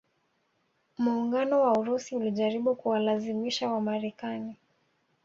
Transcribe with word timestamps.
Muungano 0.97 1.59
wa 1.61 1.73
Urusi 1.77 2.15
ulijaribu 2.15 2.75
kuwalazimisha 2.75 3.69
Wamarekani 3.71 4.55